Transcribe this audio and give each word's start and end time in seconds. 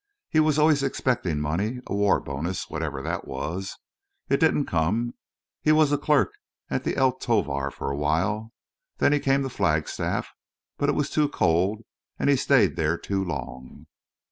He 0.31 0.39
was 0.39 0.57
always 0.57 0.81
expectin' 0.81 1.39
money—a 1.39 1.93
war 1.93 2.19
bonus, 2.19 2.71
whatever 2.71 3.03
that 3.03 3.27
was. 3.27 3.77
It 4.29 4.39
didn't 4.39 4.65
come. 4.65 5.13
He 5.61 5.71
was 5.71 5.91
a 5.91 5.97
clerk 5.99 6.33
at 6.71 6.83
the 6.83 6.97
El 6.97 7.11
Tovar 7.11 7.69
for 7.69 7.91
a 7.91 7.95
while. 7.95 8.51
Then 8.97 9.13
he 9.13 9.19
came 9.19 9.43
to 9.43 9.49
Flagstaff. 9.49 10.31
But 10.79 10.89
it 10.89 10.95
was 10.95 11.11
too 11.11 11.29
cold 11.29 11.83
an' 12.17 12.29
he 12.29 12.35
stayed 12.35 12.77
there 12.77 12.97
too 12.97 13.23
long." 13.23 13.85